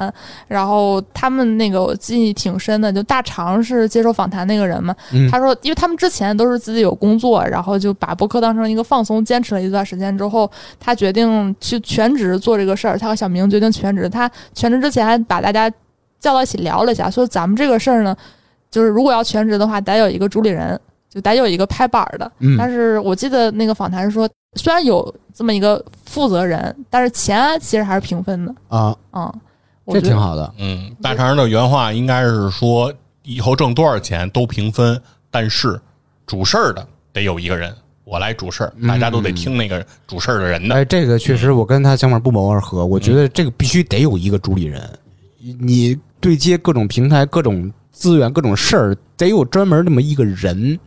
[0.48, 12.98] 然后他们那个我记忆挺深的，就大肠是接受访谈那个人嘛，嗯他说，因为他们之前都是自己有工作，然后就把博客当成一个放松，坚持了一段时间之后，他决定去全职做这个事儿。
[12.98, 15.70] 他和小明决定全职，他全职之前还把大家
[16.18, 18.16] 叫到一起聊了一下，说咱们这个事儿呢，
[18.70, 20.80] 就是如果要全职的话，得有一个主理人，
[21.16, 22.30] 就得有一个拍板儿的。
[22.40, 28.54] 嗯但是我记得那个访谈是说，虽然有这么一个负责人，但是钱其实还是平分的。
[28.68, 29.32] 啊，嗯，
[29.86, 30.54] 我这觉得挺好的。
[30.58, 35.00] 嗯，大肠的原话应该是说，以后挣多少钱都平分，
[35.30, 35.80] 但是
[36.26, 37.74] 主事儿的得有一个人，
[38.04, 40.74] 我来主事儿，大家都得听那个主事儿的人的。
[40.74, 42.84] 哎，这个确实，我跟他想法不谋而合。
[42.84, 44.82] 我觉得这个必须得有一个主理人，
[45.58, 50.78] 你对接各种平台、各种资源、各种事儿，得有专门那么一个人，嗯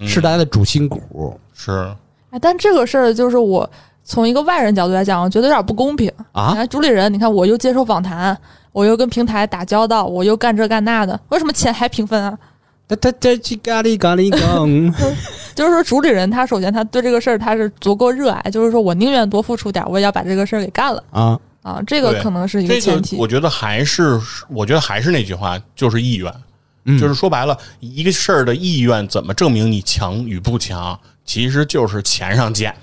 [0.00, 1.94] 是大家的主心骨是，
[2.30, 3.68] 哎，但这个事儿就是我
[4.04, 6.06] 从一个外人角度来讲，我觉得有点不公平。
[6.06, 6.52] 你啊。
[6.54, 8.36] 看主理人，你看我又接受访谈，
[8.72, 12.38] 我又跟平台打交道，我又干这干那的，为什么钱还平分啊？
[12.88, 14.68] 哒哒哒叽咖喱咖喱杠，
[15.56, 23.16] 就是说主理人他首先他对这个事儿他是足够热爱，就是说我宁愿多付出点儿，我也要把这个事儿给干了啊，啊，这个可能是一个前提。
[23.16, 26.32] 我觉得还是，我觉得还是那句话，就是意愿。
[26.86, 32.74] 嗯就是说白了，一个事儿的意愿怎么证明你强与不强，其实就是钱上见，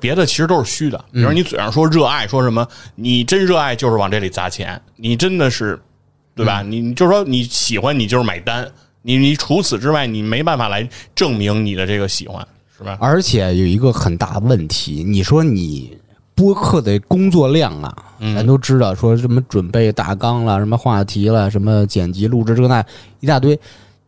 [0.00, 1.02] 别的其实都是虚的。
[1.12, 5.80] 比如你嘴上说热爱，说什么你真热爱就是往这里砸钱，你真的是，
[6.34, 6.62] 对吧？
[6.62, 8.68] 你你就说你喜欢，你就是买单，
[9.02, 12.98] 你你除此之外，你没办法来证明你的这个喜欢，是吧？
[13.00, 15.96] 而且有一个很大的问题，你说你
[16.34, 22.84] 播客的工作量啊，咱都知道，说什么准备大纲了，什么话题了，什么剪辑录制这个那
[23.20, 23.58] 一大堆，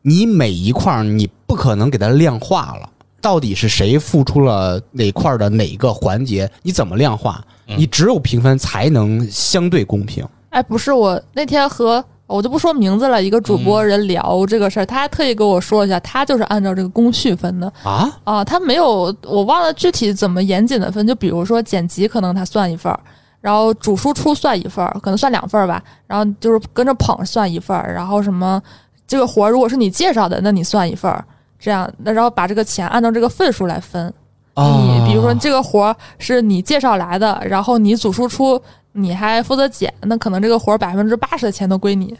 [0.03, 2.91] 你每一块儿你不可能给它量化了。
[3.21, 6.49] 到底是谁付出了哪块儿的哪个环节？
[6.63, 7.45] 你怎么量化？
[7.65, 10.25] 你只有评分才能相对公平。
[10.51, 17.73] 哎，不是我那天和我就不说名字了，一个主播人聊这个事儿，他还特意跟我说一下，他就是按照这个工序分的。
[17.85, 22.99] 啊，啊，他没有我忘了具体怎么严谨的分，就比如说剪辑可能他算一份儿，
[23.41, 28.61] 然后主输出算一份儿，可能算两份儿吧，然后就是跟着捧算一份儿，然后什么
[29.07, 31.25] 这个活儿如果是你介绍的，那你算一份儿，
[31.61, 34.13] 这样那然后把这个钱按照这个份数来分。
[34.55, 34.81] 哦。
[34.81, 38.61] 你比如说这个活儿是你介绍来的，然后你主输出，
[38.97, 42.15] 你还负责剪，那可能这个活儿百分之八十的钱都归你。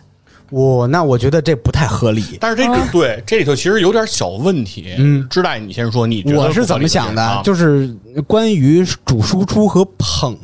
[0.51, 2.23] 我那我觉得这不太合理。
[2.41, 4.95] 但是这个、对这里头其实有点小问题。
[4.99, 7.23] 嗯，知道你先说，你觉得我是怎么想的？
[7.23, 10.37] 不合理啊就是关于主输出和捧，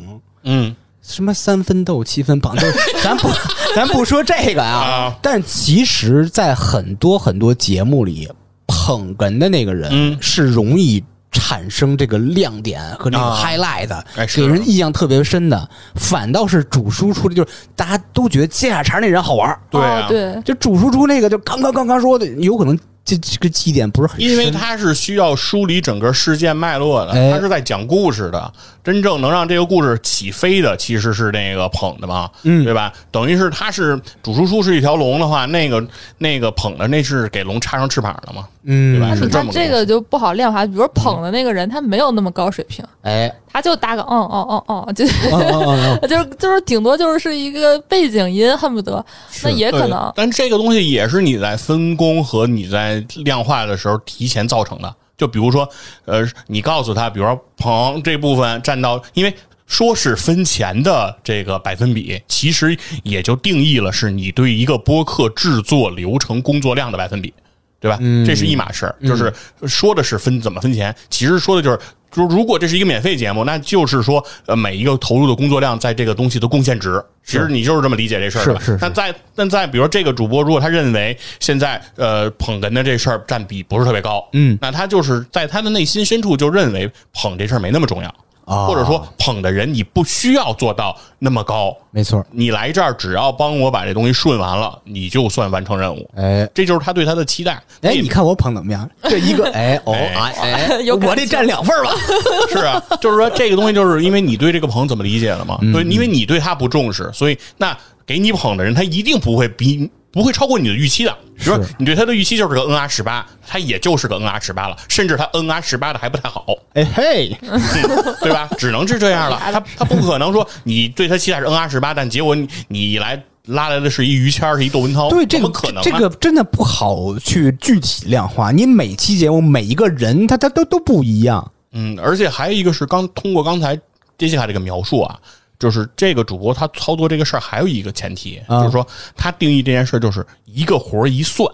[0.42, 3.28] 嗯什么三分斗七分捧，就是 咱不
[3.76, 8.28] 咱不说这个啊啊，但其实，在很多很多节目里，
[8.66, 13.42] 捧哏的那个人嗯是容易产生这个亮点和这个啊。
[13.42, 14.40] highlight 的，哎是。
[14.40, 15.68] 给人印象特别深的。
[15.94, 19.58] 反倒是主输出的，就是大家都觉得接下茬那人好玩儿。
[19.70, 20.06] 对啊。
[20.06, 28.52] 哦、对，就主输出那个就刚刚刚刚说的，有可能这这个记忆点不是很深，因为它是需要梳理整个事件脉络的，哎它是在讲故事的。
[28.84, 32.92] 真正能让这个故事起飞的，其实是那个捧的嘛，嗯对吧？
[33.12, 35.86] 等于是他是主输出是一条龙的话，那个
[36.18, 40.66] 那个捧的那是给龙插上翅膀了嘛，嗯，是这么个这个就不好量化。
[40.66, 45.06] 比如捧的那个人，他没有那么高水平，哎，他就搭个嗯嗯嗯嗯，就
[46.08, 49.04] 就是就是顶多就是是一个背景音，恨不得
[49.44, 50.12] 那也可能。
[50.16, 52.91] 但这个东西也是你在分工和你在
[53.24, 54.94] 量化的时候提前造成的。
[55.16, 55.68] 就比如说，
[56.04, 59.34] 呃，你告诉他，比如说捧这部分占到，因为
[59.66, 67.32] 说是分钱的这个百分比，其实也就定义了是你对一个播客制作流程工作量的百分比。
[67.80, 67.98] 对吧？
[68.00, 69.34] 嗯这是一码事儿，就是
[69.66, 71.76] 说的是分怎么分钱，其实说的就是
[72.12, 78.42] 就如果这是一个免费节目，那就是说，呃，每一个投入的工作量在这个东西的贡献值，其实你就是这么理解这事儿？
[78.44, 78.78] 是是是。
[78.80, 88.14] 但在但在比如说这个主播，如果他认为现在呃捧哏的这事儿占比不是特别高，嗯，那他就是在他的内心深处就认为捧这事儿没那么重要，
[88.52, 96.08] 啊或者说捧的人你不需要做到那么高，没错，你来这儿只要帮我把这东西顺完了，你就算完成任务。
[96.16, 96.48] 哎。
[96.54, 97.54] 这就是他对他的期待。
[97.80, 98.88] 哎，你你看我捧怎么样？
[99.04, 101.90] 这一个 哎哦哎哎， 有我这占两份儿吧？
[102.50, 105.58] 是啊，就是说这个东西，就是因为你对这个捧怎么理解了嘛？
[105.62, 111.16] 嗯对，因为你对他不重视，所以那给你捧的人，他一定不会比不会超过你的预期的。
[111.36, 117.36] 比如说你对他的预期就是个 N R 十八，他也就是个 N R 十八了，甚至他 N R 十八的还不太好，哎嘿，
[118.22, 118.48] 对吧？
[118.56, 119.40] 只能是这样了。
[119.50, 125.82] 他他不可能说你对他期待是 N R 十八，但结果你你来拉来的是一于谦儿，是一窦文涛，对这个怎么可能啊？
[125.82, 128.52] 这个真的不好去具体量化。
[128.52, 133.74] 你每期节目每一个人他他都都不一样，嗯，而且还有一个是刚通过刚才
[134.16, 135.18] 杰西卡这个描述啊，
[135.62, 138.58] 就是这个主播他操作这个事儿还有一个前提，啊。
[138.58, 138.84] 就是说
[139.16, 141.48] 他定义这件事儿就是一个活儿一算，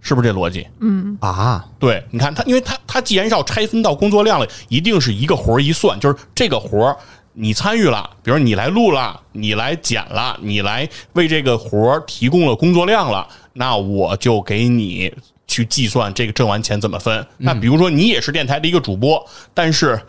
[0.00, 0.66] 是不是这逻辑？
[0.80, 1.16] 嗯。
[1.20, 6.96] 啊，对，你看他，因为他他既然要拆分到工作量了，一定是一个活儿一算，就是这个活儿
[7.32, 15.14] 你参与了，比如你来录了，你来剪了，你来为这个活儿提供了工作量了，那我就给你
[15.46, 17.24] 去计算这个挣完钱怎么分。
[17.36, 19.24] 那比如说你也是电台的一个主播，
[19.54, 20.00] 但是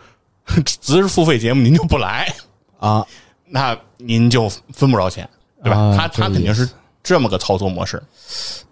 [0.64, 2.34] 只是付费节目您就不来，
[2.80, 3.06] 啊，
[3.46, 5.28] 那您就分不着钱，
[5.62, 5.78] 对吧？
[5.78, 6.68] 啊他他个肯定是
[7.02, 8.02] 这么个操作模式。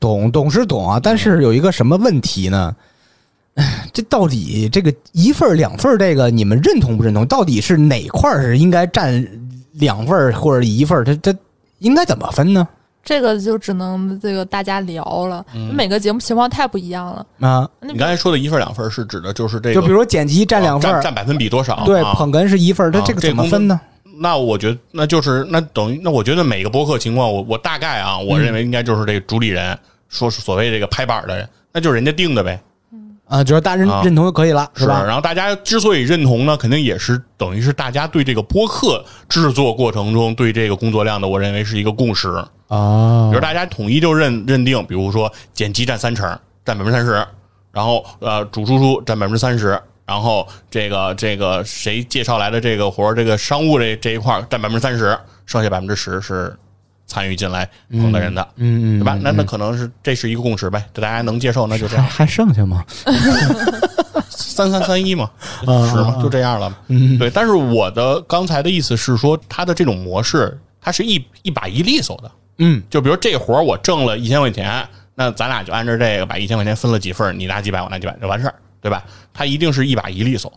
[0.00, 2.74] 懂懂是懂啊，但是有一个什么问题呢？
[3.54, 7.26] 唉这到底这个一份儿两份儿这个你们认同不认同？
[7.26, 9.26] 到底是哪块儿是应该占
[9.72, 11.04] 两份儿或者一份儿？
[11.04, 11.36] 它它
[11.80, 12.66] 应该怎么分呢？
[13.04, 17.26] 这个就只能这个大家聊了，嗯每个节目情况太不一样了。
[17.40, 21.84] 啊，那你刚才说的一份两份是指的就是这个，就比如说剪辑占两份儿，占占百分比多少？
[21.86, 23.80] 对，啊捧哏是一份儿，它啊这个这怎么分呢？
[24.20, 29.78] 那我觉得那就是那等于那我觉得每个播客情况，我我大概啊，我认为应该就是这个主理人
[30.08, 32.60] 说是所谓这个拍板的人，那就是人家定的呗，
[33.26, 35.04] 啊，只要大家认认同就可以了，是吧？
[35.04, 42.28] 然后大家之所以认同呢，肯定也是等于是大家对这个播客制作过程中对这个工作量的，我认为是一个共识。
[42.68, 46.28] 啊比如大家统一就认认定，比如说剪辑占三成，
[46.66, 47.26] 占百分之三十，
[47.72, 56.56] 然后呃主输出占百分之三十，然后这个这个谁介绍来的这个活儿，这个商务这这一块儿占百分之三十，剩下百分之十是
[57.06, 59.18] 参与进来捧的人的，嗯嗯，对吧？
[59.22, 62.82] 那那可能是这是一个共识呗，大家能接受，那就这样，还还剩下吗？
[64.30, 65.30] 三三三一嘛，
[65.66, 66.18] 啊是吗？
[66.22, 66.74] 就这样了。
[66.86, 72.30] 嗯对，但是我的刚才的意思是说，他的这种模式，它是一一把一利索的。
[72.60, 79.04] 嗯就比如这活儿我挣了一千块钱，那咱俩就按照这个把一千块钱分了几份，你拿几百，我拿几百就完事儿，对吧？
[79.32, 80.52] 它一定是一把一利索。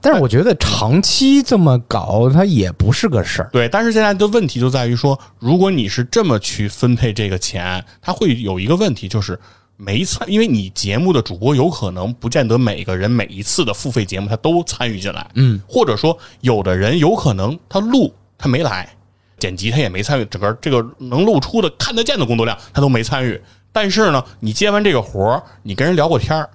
[0.00, 3.50] 但是我觉得长期这么搞，它也不是个事儿。
[3.52, 9.38] 对，但是现在的问题就在于说，如果你是这么去分配这个钱，它会有一个问题，就是
[9.76, 18.88] 没参，因为你节目的主播有可能不见得每个人每一次的付费节目他都参与进来，嗯，或者说有的人有可能他录他没来，
[19.38, 23.40] 剪辑他也没参与，整个这个能露出的看得见的工作量他都没参与。
[23.70, 26.50] 但是呢，你接完这个活儿，你跟人聊过天儿，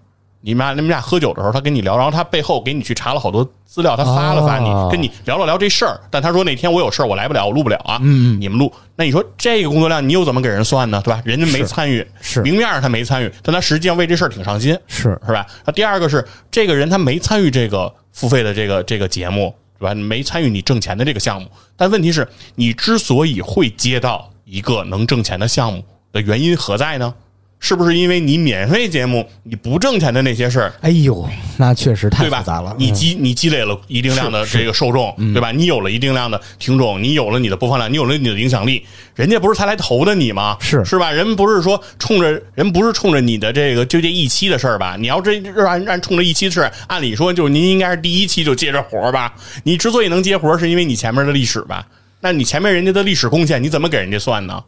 [0.45, 5.97] 你们俩你们俩喝酒的时候，他跟你聊，然后他背后给你去查了好多资料，他发了发你，哦跟你聊了聊这事儿。
[6.11, 7.97] 但他说那天我有事儿，我来不了，我录不了啊。
[8.01, 11.01] 嗯你们录，那你说这个工作量你又怎么给人算呢？
[11.05, 11.21] 对吧？
[11.23, 14.77] 人家没参与，是明面上他没参与，但他实际上为这事儿挺上心。
[14.87, 15.47] 是是吧？
[15.65, 19.93] 那第二个是这个人他没参与这个付费的这个这个节目，是吧？
[19.93, 27.13] 没参与你挣钱的这个项目，但问题是你之所以会接到一个能挣钱的项目的原因何在呢？
[27.65, 32.75] 是不是因为你免费节目你不挣钱的那些事儿，哎呦，那确实太复杂了。？
[32.77, 35.49] 你嗯积你积累了一定量的这个受众，对吧？
[35.49, 40.57] 你有了一定量的听众，你有了你的播放量，你有了你的影响力，人家不是才来投的你吗？
[40.59, 41.09] 是是吧？
[41.09, 44.97] 人不是说冲着人不是冲着你的这个就这一期的事儿吧？
[44.99, 49.33] 你要这按按冲着一期的事儿，按理说就是您应该是第一期就接着活儿吧？
[49.63, 51.87] 你之所以能接活儿，是因为你前面的历史吧？
[52.19, 54.61] 那你前面人家的历史贡献，你怎么给人家算呢？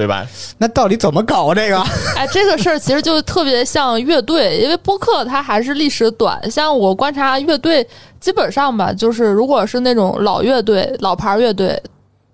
[0.00, 0.26] 对吧？
[0.56, 1.78] 那到底怎么搞这个？
[2.16, 6.50] 哎，这个事儿其实就特别像乐队，因为播客它还是历史短。
[6.50, 7.86] 像我观察乐队，
[8.18, 11.78] 基本上吧，就是如果是那种老乐队、老牌乐队，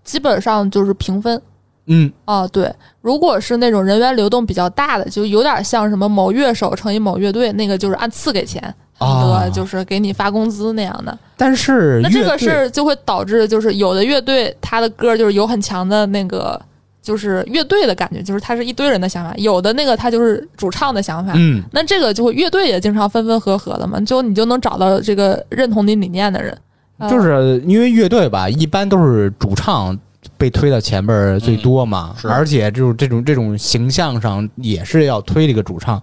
[0.04, 1.42] 基本上就是平分。
[1.88, 8.62] 嗯啊，对，如果是那种人员流动比较大的，就有点像什么某乐手乘以某乐队，那个就是按次给钱，
[8.98, 11.16] 啊对，就是给你发工资那样的。
[11.36, 16.60] 但是那这个事儿就会导致，就是有的乐队他的歌就是有很强的那个
[17.06, 21.32] 就是乐队的感觉，就是它是一堆人的想法；有的那个它就是主唱的想法。
[21.36, 26.50] 嗯，那这个就会乐队也经常分分合合的嘛，就你就能找到这个认同你理念的人。
[26.98, 29.96] 呃就是因为乐队吧，一般都是主唱
[30.36, 36.02] 被推到前边儿最多嘛，嗯是而且就是这种这种形象上也是要推这个主唱，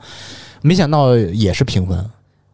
[0.61, 2.09] 没想到也是平分。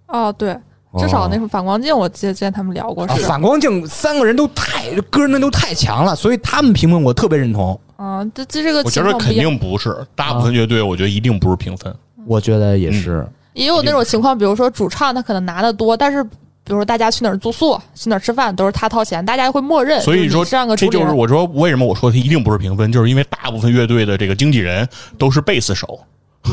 [0.08, 0.58] 哦，对，
[0.98, 3.26] 至少那个、个反光镜，我记得之前他们聊过啊是。
[3.28, 7.80] 反光镜三个人都太歌人都太强了，所以他们评分我特别认同。
[8.02, 9.34] 嗯，这这这个我觉得肯。
[9.34, 11.94] 定不是，大部分乐队我觉得一定不是评分。
[12.26, 16.30] 我觉得也是，也有那种情况，比如说主唱他可能拿的多，但是比
[16.68, 20.00] 如说大家去哪儿住宿、去哪儿吃饭都是他掏钱，大家会默认。
[20.02, 24.88] 所以说，就是你这就是我说为什么我说他一定不是评分，就是因为大部分乐队的这个经纪人
[25.18, 26.00] 都是贝斯手，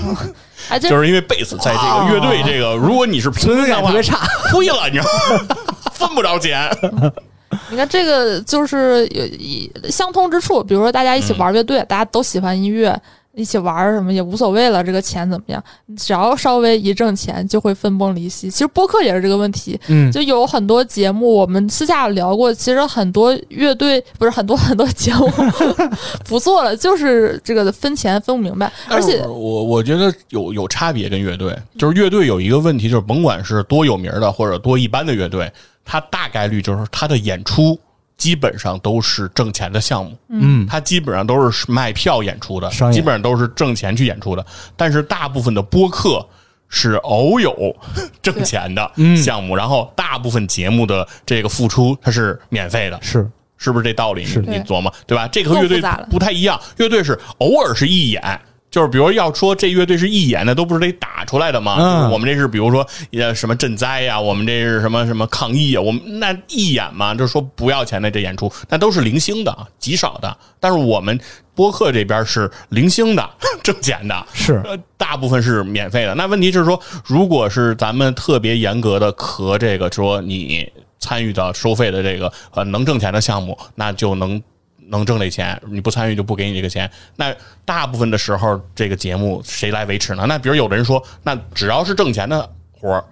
[0.69, 4.19] 哎，就是因为贝斯在这个乐队这个，如果你是评分的话在感特别，差。
[4.51, 5.05] 亏了，你知道
[5.37, 5.47] 吗？
[5.93, 6.69] 分不着钱。
[7.71, 13.01] 你看这个就是有一相通之处，比如说大家一起玩乐队，大家都喜欢音乐。
[13.39, 15.63] 一起玩什么也无所谓了，这个钱怎么样？
[15.95, 18.51] 只要稍微一挣钱，就会分崩离析。
[18.51, 25.31] 其实播客也是这个问题，嗯，就有很多节目，我们私下聊过，其实很多乐队不是很多很多节目
[26.25, 35.53] 不做了，就是这个分钱分不明白，而且我我觉得有有差别跟乐队，就是乐队有一个问题，就是甭管是多有名的或者多一般的乐队，
[35.87, 37.79] 它大概率就是他的演出
[38.19, 44.45] 基本上都是挣钱的项目，嗯，他基本上都是卖票演出的，基本上都是挣钱去演出的。
[44.77, 46.27] 但是大部分的播客
[46.69, 47.75] 是偶有
[48.21, 54.25] 挣钱的 嗯项目，然后大部分节目的这个付出它是免费的，是是不是这道理？
[54.25, 55.29] 你你琢磨对吧？
[55.29, 55.81] 这个和乐队
[56.11, 58.41] 不太一样，乐队是偶尔是一演。
[58.71, 61.77] 就是比如要说这乐队是义演的，都不是得打出来的吗？
[61.79, 70.37] 嗯就是我们这是比如说呃什么赈灾呀、我们这是什么什么抗疫啊，我们那义演嘛，就是说不要钱的这演出，那都是零星的，极少的。
[70.61, 71.19] 但是我们
[71.55, 73.31] 播客这边是零星的，
[73.63, 76.15] 挣钱的，是，呃，大部分是免费的。
[76.15, 84.43] 那问题是说，如果是咱们特别严格的和这个说你参与到收费的这个呃能挣钱的项目，那就能
[84.89, 85.61] 能挣这钱。
[85.69, 86.91] 你不参与就不给你这个钱。
[87.17, 87.35] 那
[87.65, 90.25] 大部分的时候，这个节目谁来维持呢？
[90.27, 93.05] 那比如有的人说，那只要是挣钱的活儿，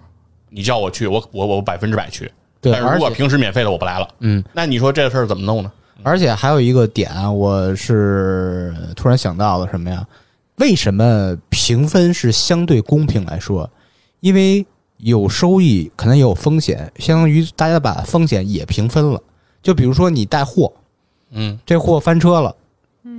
[0.49, 2.31] 你叫我去，我我我百分之百去。
[2.61, 4.07] 对但是如果平时免费的，我不来了。
[4.19, 5.71] 嗯，那你说这事儿怎么弄呢？
[6.03, 10.05] 而且还有一个点啊，我是突然想到了什么呀？
[10.55, 13.69] 为什么评分是相对公平来说？
[14.21, 14.65] 因为
[14.97, 19.21] 有收益，可能也有风险，相当于大家把风险也平分了。
[19.61, 20.71] 就比如说你带货，
[21.35, 21.59] 嗯。
[21.65, 22.55] 这货翻车了，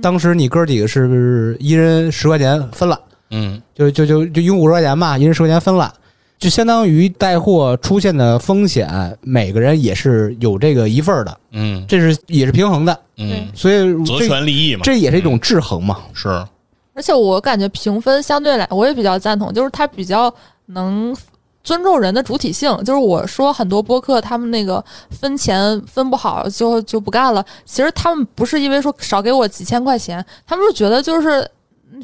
[0.01, 2.99] 当时你哥几个是一人十块钱分了，
[3.31, 3.61] 嗯。
[3.73, 5.93] 就就就就用五十块钱吧，一人十块钱分了，
[6.37, 11.85] 就相当于带货出现的风险，每个人也是有这个一份儿的，嗯。
[11.87, 15.99] 这是也是平衡的，嗯，所以择这权利益嘛，这也是一种制衡嘛。
[16.13, 16.27] 是。
[16.93, 20.33] 而且我感觉评分相对来，我也比较赞同，就是它比较
[20.65, 21.15] 能
[21.67, 22.71] 尊重人的主体性。
[22.85, 31.45] 就是我说很多播客他们那个分钱分不好就就不干了，其实他们不是因为说少给我几千块钱，他们是觉得就是。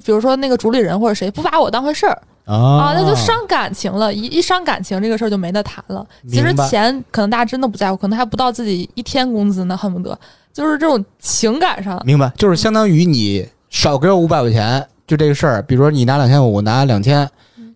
[0.05, 4.11] 比如说那个主理人或者谁不把我当回事儿啊，啊那就伤感情了。
[4.11, 6.03] 一一伤感情，这个事儿就没得谈了。
[6.27, 10.17] 其实钱可能大家真的不在乎，可能还不到自己一天工资呢，恨不得
[10.53, 12.01] 就是这种情感上。
[12.05, 15.61] 明白，就是相当于你少给我五百块钱，就这个事儿。
[15.61, 17.29] 比如说你拿两千五，我拿两千，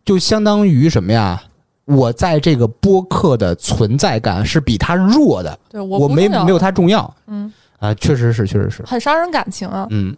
[0.05, 1.43] 就相当于什么呀？
[1.87, 9.87] 我在这个播客的存在感是比他弱的，对我没没有他重要嗯，啊，确实是，确实是，很伤人感情啊。
[9.89, 10.13] 嗯，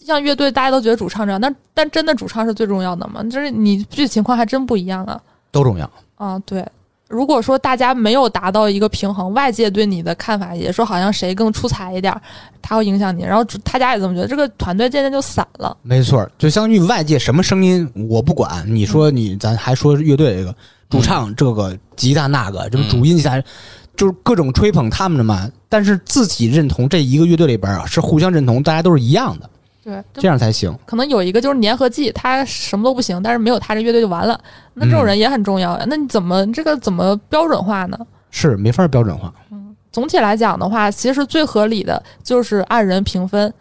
[0.00, 3.22] 像乐队，大家都觉得主唱这样，但但真的主唱是最重要的吗？
[3.24, 5.20] 就是你具体情况还真不一样啊。
[5.50, 5.88] 都重要。
[6.16, 6.66] 啊，对。
[7.08, 12.18] 如果说大家没有达到一个平衡，外界对你的看法也说好像谁更出彩一点儿，
[12.62, 15.76] 他会影响你，然后主大家也这么觉得，这个团队渐渐就散了。
[15.82, 20.54] 没错，就相当于外界什么声音我不管，你说你咱还说乐队这个
[20.92, 23.42] 主唱这个吉他那个，这不主音吉他，
[23.96, 25.50] 就是各种吹捧他们的嘛。
[25.68, 29.50] 但是自己认同这一个乐队里边啊是互相认同，大家都是一样的，
[29.82, 30.76] 对，这样才行。
[30.84, 34.38] 可能有一个就是粘合剂，他什么都不行，但是没有他这乐队就完了。
[34.74, 35.86] 那这种人也很重要呀。
[35.88, 37.98] 那你怎么这个怎么标准化呢？
[38.30, 43.52] 是没法标准化，嗯总体来讲的话，其实最合理的就是按人评分，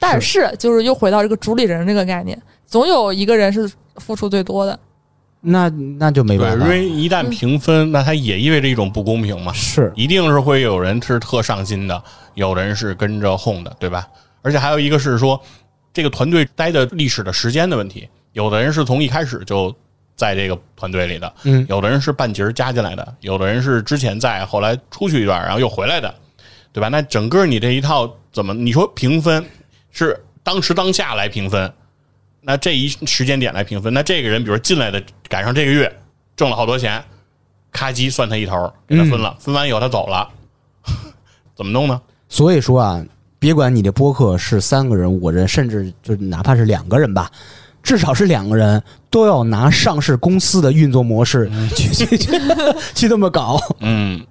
[0.00, 4.76] 但是就是又回到这个主理人这个概念，总有一个人是付出最多的。
[5.48, 6.64] 那那就没，办法。
[6.64, 9.52] 因为一旦评分，那它也意味着一种不公平嘛。
[9.52, 12.02] 是一定是会有人是特上心的，
[12.34, 14.06] 有人是跟着哄的，对吧？
[14.42, 15.40] 而且还有一个是说，
[15.92, 19.74] 这个团队待的历史的时间的问题，有的人是从一开始就
[20.16, 26.14] 在这个团队里的，嗯有的人是半截儿加进来的，有的人是之前在，后来出去一段，然后又回来的，
[26.72, 26.88] 对吧？
[26.88, 28.52] 那整个你这一套怎么？
[28.52, 29.44] 你说评分
[29.90, 31.72] 是当时当下来评分，
[32.48, 35.92] 那这一时间点来评分，那这个人比如进来的赶上这个月
[36.36, 37.02] 挣了好多钱，
[37.72, 40.28] 咔叽算他一头，给他分了，分完以后他走了，
[41.56, 42.00] 怎么弄呢？
[42.28, 43.04] 所以说啊，
[43.40, 47.28] 别管你的播客是三个人、五个人，甚至就哪怕是两个人吧，
[47.82, 48.80] 至少是两个人
[49.10, 52.30] 都要拿上市公司的运作模式去去去
[52.94, 53.58] 去这么搞。
[53.80, 54.24] 嗯，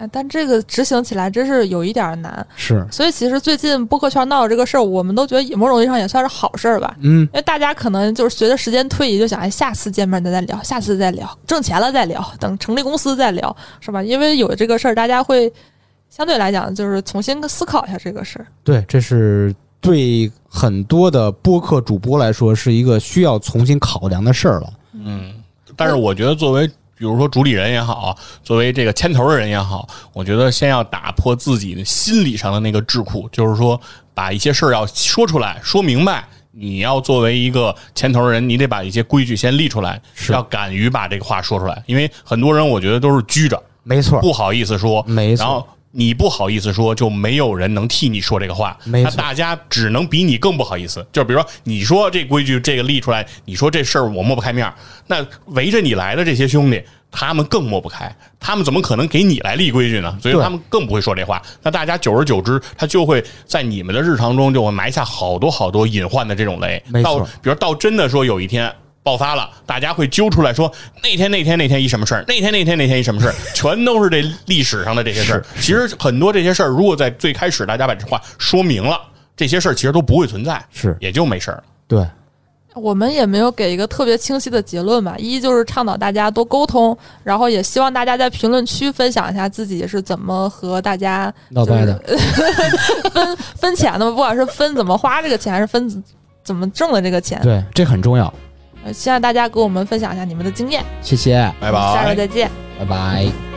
[0.00, 2.46] 哎，但这个执行起来真是有一点儿难。
[2.56, 6.96] 是，所以其实最近播客圈闹的这个事儿，我们都觉得某种意义上也算是好事儿吧。
[7.00, 14.02] 嗯，因为大家可能就是随着时间推移，就想哎，下次见面咱再聊，下次再聊，挣钱了再聊，等成立公司再聊，是吧？
[14.02, 15.52] 因为有这个事儿，大家会
[16.08, 18.46] 相对来讲就是重新思考一下这个事儿。
[18.64, 24.72] 对，这是对很多的播客主播来说是一个需要重新考量的事儿了。
[24.94, 25.34] 嗯
[25.76, 26.68] 但是我觉得作为
[27.00, 33.80] 比如说主理人也好，作为这个牵头的人也好，我觉得先要打破自己的心理上的那个桎梏，就是说
[34.12, 36.22] 把一些事儿要说出来，说明白。
[36.50, 41.82] 你要作为一个牵头人，你得把一些规矩先立出来，是要敢于把这个话说出来。
[41.86, 51.04] 因为很多人我觉得都是拘着，没错，不好意思说，没错然后你不好意思说，就没有人能替你说这个话，没错那大家只能比你更不好意思。
[51.12, 54.74] 就比如说，你说这规矩这个立出来，你说这事儿我抹不开面儿，
[55.06, 56.82] 那围着你来的这些兄弟。
[57.12, 60.16] 他们更抹不开，他们怎么可能给你来立规矩呢？
[60.22, 61.42] 所以他们更不会说这话。
[61.60, 66.80] 那大家久而久之，他就会在你们的日常中就会埋下好多好多隐患的这种雷。
[66.86, 68.72] 没错到比如到真的说有一天
[69.02, 70.70] 爆发了，大家会揪出来说
[71.02, 75.44] 那天那天那天一什么事儿，那天那天那天一什么事儿， 全都是这历史上的这些事儿。
[75.56, 79.00] 其实很多这些事儿，如果在最开始大家把这话说明了，
[79.36, 81.62] 这些事儿其实都不会存在，是也就没事儿了。
[81.88, 82.06] 对，
[82.74, 85.14] 我们也没有给一个特别清晰的结论吧。
[85.18, 91.98] 一就是倡导大家多沟通，然后也希望大家在评论区分享一下自己是怎么和大家闹掰的，
[93.12, 96.04] 分 分钱的，不管是分怎么花这个钱，还是分怎
[96.44, 97.40] 怎么挣的这个钱。
[97.42, 98.32] 对，这很重要。
[98.84, 100.84] 呃希望大家给我们分享一下你们的经验。
[101.02, 102.14] 谢谢，拜拜下周。
[102.14, 102.50] 再见。
[102.78, 103.49] 拜拜。